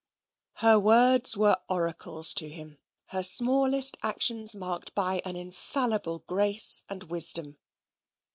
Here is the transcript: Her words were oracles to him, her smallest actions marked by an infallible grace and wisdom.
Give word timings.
Her 0.55 0.79
words 0.79 1.37
were 1.37 1.57
oracles 1.69 2.33
to 2.33 2.49
him, 2.49 2.79
her 3.09 3.21
smallest 3.21 3.97
actions 4.01 4.55
marked 4.55 4.95
by 4.95 5.21
an 5.23 5.35
infallible 5.35 6.23
grace 6.25 6.81
and 6.89 7.03
wisdom. 7.03 7.59